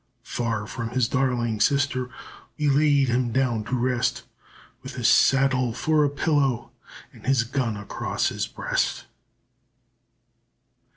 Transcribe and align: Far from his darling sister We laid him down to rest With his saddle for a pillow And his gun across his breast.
Far 0.23 0.65
from 0.65 0.89
his 0.89 1.07
darling 1.07 1.59
sister 1.59 2.09
We 2.57 2.69
laid 2.71 3.09
him 3.09 3.31
down 3.31 3.63
to 3.65 3.75
rest 3.77 4.23
With 4.81 4.95
his 4.95 5.07
saddle 5.07 5.73
for 5.73 6.03
a 6.03 6.09
pillow 6.09 6.71
And 7.13 7.27
his 7.27 7.43
gun 7.43 7.77
across 7.77 8.29
his 8.29 8.47
breast. 8.47 9.05